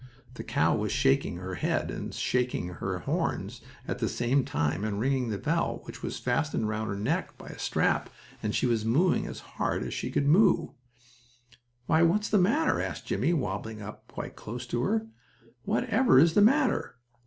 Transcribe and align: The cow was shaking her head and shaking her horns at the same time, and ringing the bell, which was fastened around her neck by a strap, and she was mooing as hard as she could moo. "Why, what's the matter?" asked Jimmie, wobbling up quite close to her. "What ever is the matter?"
The 0.33 0.43
cow 0.43 0.75
was 0.75 0.91
shaking 0.91 1.35
her 1.37 1.53
head 1.53 1.91
and 1.91 2.11
shaking 2.11 2.69
her 2.69 2.97
horns 2.97 3.61
at 3.87 3.99
the 3.99 4.09
same 4.09 4.43
time, 4.43 4.83
and 4.83 4.99
ringing 4.99 5.29
the 5.29 5.37
bell, 5.37 5.81
which 5.83 6.01
was 6.01 6.17
fastened 6.17 6.63
around 6.65 6.87
her 6.87 6.95
neck 6.95 7.37
by 7.37 7.49
a 7.49 7.59
strap, 7.59 8.09
and 8.41 8.55
she 8.55 8.65
was 8.65 8.83
mooing 8.83 9.27
as 9.27 9.41
hard 9.41 9.83
as 9.83 9.93
she 9.93 10.09
could 10.09 10.25
moo. 10.25 10.69
"Why, 11.85 12.01
what's 12.01 12.29
the 12.29 12.39
matter?" 12.39 12.81
asked 12.81 13.05
Jimmie, 13.05 13.33
wobbling 13.33 13.79
up 13.79 14.07
quite 14.07 14.35
close 14.35 14.65
to 14.73 14.81
her. 14.81 15.05
"What 15.65 15.83
ever 15.87 16.17
is 16.17 16.33
the 16.33 16.41
matter?" 16.41 16.95